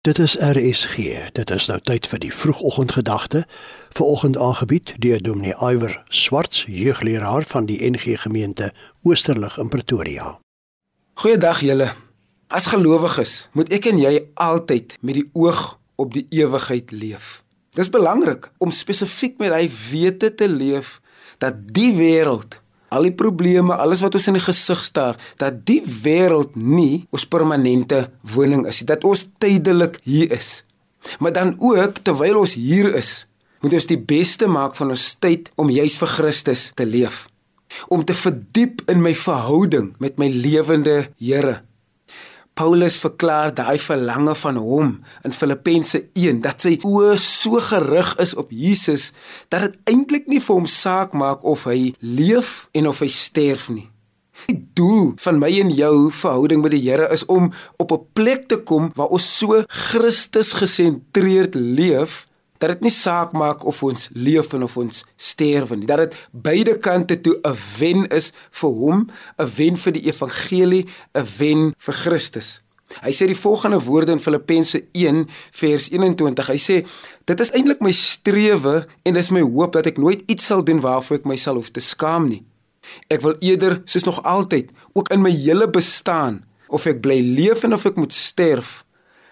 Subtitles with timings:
[0.00, 0.96] Dit is RSG.
[1.32, 3.42] Dit is nou tyd vir die vroegoggendgedagte.
[3.92, 8.70] Vanoggend aangebied deur Dominee Iwer Swarts, jeugleraar van die NG Gemeente
[9.02, 10.38] Oosterlig in Pretoria.
[11.20, 11.90] Goeiedag julle.
[12.48, 17.42] As gelowiges moet ek en jy altyd met die oog op die ewigheid leef.
[17.76, 21.02] Dis belangrik om spesifiek met hy wete te leef
[21.44, 25.80] dat die wêreld al die probleme, alles wat ons in die gesig staar, dat die
[26.02, 30.60] wêreld nie ons permanente woning is, dat ons tydelik hier is.
[31.22, 33.24] Maar dan ook terwyl ons hier is,
[33.62, 37.26] moet ons die beste maak van ons tyd om juis vir Christus te leef.
[37.92, 41.60] Om te verdiep in my verhouding met my lewende Here.
[42.60, 44.88] Paulus verklaar daai verlange van hom
[45.24, 49.06] in Filippense 1 dat sy oë so gerig is op Jesus
[49.48, 53.70] dat dit eintlik nie vir hom saak maak of hy leef en of hy sterf
[53.72, 53.86] nie.
[54.50, 57.48] Die doel van my en jou verhouding met die Here is om
[57.80, 62.26] op 'n plek te kom waar ons so Christus gesentreerd leef
[62.60, 65.88] dat dit nie saak maak of ons leef en of ons sterwe nie.
[65.88, 70.86] Dat dit beide kante toe 'n wen is vir hom 'n wen vir die evangelie
[71.14, 72.60] 'n wen vir Christus.
[73.00, 76.76] Hy sê die volgende woorde in Filippense 1 vers 21 hy sê
[77.24, 80.80] dit is eintlik my strewe en dis my hoop dat ek nooit iets sal doen
[80.82, 82.42] waarvoor ek myself hoef te skaam nie.
[83.08, 87.64] Ek wil eerder soos nog altyd ook in my hele bestaan of ek bly leef
[87.64, 88.80] en of ek moet sterf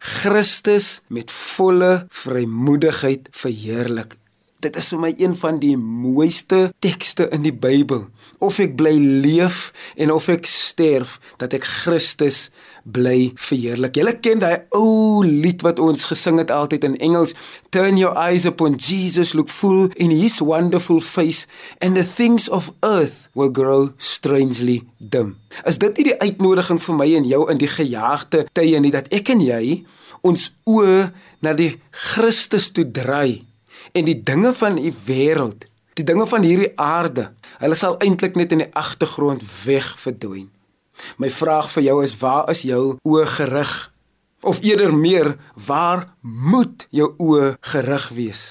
[0.00, 4.16] Christus met volle vrymoedigheid verheerlik.
[4.60, 8.02] Dit is vir my een van die mooiste tekste in die Bybel.
[8.44, 12.50] Of ek bly leef en of ek sterf, dat ek Christus
[12.84, 13.96] bly verheerlik.
[13.96, 17.32] Julle ken daai ou lied wat ons gesing het altyd in Engels,
[17.72, 21.46] Turn your eyes upon Jesus, look full in his wonderful face
[21.80, 25.38] and the things of earth will grow strangely dim.
[25.64, 29.08] Is dit nie die uitnodiging vir my en jou in die gejaagde tye nie dat
[29.14, 29.84] ek en jy
[30.26, 31.78] ons oë na die
[32.12, 33.49] Christus toe draai
[33.92, 35.66] en die dinge van u wêreld,
[35.98, 40.48] die dinge van hierdie aarde, hulle sal eintlik net in die agtergrond weg verdwyn.
[41.16, 43.74] My vraag vir jou is waar is jou oë gerig?
[44.40, 48.42] Of eerder meer, waar moet jou oë gerig wees?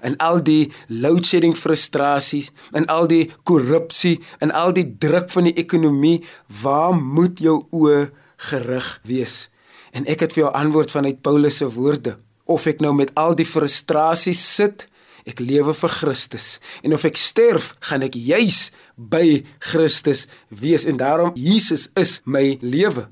[0.00, 5.50] En al die load shedding frustrasies, en al die korrupsie, en al die druk van
[5.50, 6.22] die ekonomie,
[6.62, 8.06] waar moet jou oë
[8.48, 9.48] gerig wees?
[9.92, 12.16] En ek het vir jou antwoord vanuit Paulus se woorde.
[12.46, 14.86] Of ek nou met al die frustrasies sit,
[15.28, 16.46] ek lewe vir Christus
[16.82, 22.58] en of ek sterf, gaan ek juis by Christus wees en daarom Jesus is my
[22.62, 23.06] lewe.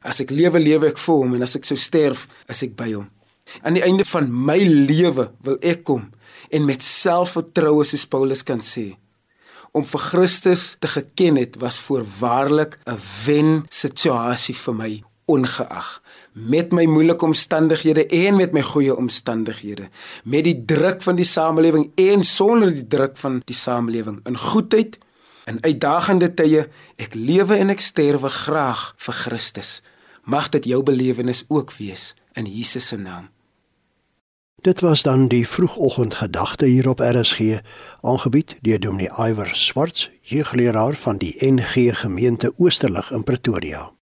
[0.00, 2.88] As ek lewe, lewe ek vir hom en as ek sou sterf, is ek by
[2.94, 3.10] hom.
[3.60, 6.08] Aan die einde van my lewe wil ek kom
[6.48, 8.94] en met selfvertroue soos Paulus kan sê
[9.76, 14.92] om vir Christus te geken het was voorwaarlik 'n wen situasie vir my
[15.30, 16.00] ongeag
[16.32, 19.88] met my moeilike omstandighede en met my goeie omstandighede
[20.24, 24.20] met die druk van die samelewing en sonder die druk van die samelewing.
[24.24, 24.98] In goedheid
[25.50, 26.68] in uitdagende tye
[27.00, 29.80] ek lewe en ek sterwe graag vir Christus.
[30.24, 33.30] Mag dit jou belewenis ook wees in Jesus se naam.
[34.60, 37.62] Dit was dan die vroegoggendgedagte hier op RSG
[38.04, 43.88] aangebied deur Dominee Iwer Swarts jeugleraar van die NG gemeente Oosterlig in Pretoria